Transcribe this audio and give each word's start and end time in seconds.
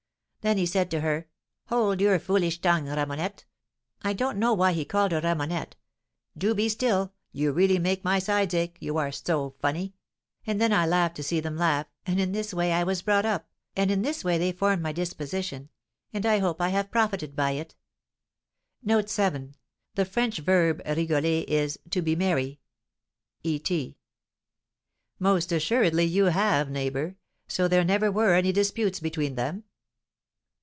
Then 0.43 0.57
he 0.57 0.65
said 0.65 0.89
to 0.89 1.01
her, 1.01 1.27
'Hold 1.67 2.01
your 2.01 2.17
foolish 2.17 2.61
tongue, 2.61 2.87
Ramonette,' 2.87 3.45
I 4.01 4.13
don't 4.13 4.39
know 4.39 4.55
why 4.55 4.73
he 4.73 4.85
called 4.85 5.11
her 5.11 5.21
Ramonette, 5.21 5.75
'do 6.35 6.55
be 6.55 6.67
still, 6.67 7.13
you 7.31 7.51
really 7.51 7.77
make 7.77 8.03
my 8.03 8.17
sides 8.17 8.55
ache, 8.55 8.75
you 8.79 8.97
are 8.97 9.11
so 9.11 9.53
funny.' 9.61 9.93
And 10.47 10.59
then 10.59 10.73
I 10.73 10.87
laughed 10.87 11.17
to 11.17 11.23
see 11.23 11.41
them 11.41 11.57
laugh, 11.57 11.85
and 12.07 12.19
in 12.19 12.31
this 12.31 12.55
way 12.55 12.71
I 12.73 12.83
was 12.83 13.03
brought 13.03 13.23
up, 13.23 13.51
and 13.75 13.91
in 13.91 14.01
this 14.01 14.23
way 14.23 14.39
they 14.39 14.51
formed 14.51 14.81
my 14.81 14.91
disposition; 14.91 15.69
and 16.11 16.25
I 16.25 16.39
hope 16.39 16.59
I 16.59 16.69
have 16.69 16.89
profited 16.89 17.35
by 17.35 17.51
it." 17.51 17.75
The 18.83 19.53
French 20.09 20.39
verb 20.39 20.81
rigoler 20.87 21.45
is 21.47 21.77
"to 21.91 22.01
be 22.01 22.15
merry." 22.15 22.59
E. 23.43 23.59
T. 23.59 23.95
"Most 25.19 25.51
assuredly 25.51 26.05
you 26.05 26.23
have, 26.25 26.67
neighbour. 26.71 27.15
So 27.47 27.67
there 27.67 27.83
never 27.83 28.11
were 28.11 28.33
any 28.33 28.51
disputes 28.51 28.99
between 28.99 29.35
them?" 29.35 29.65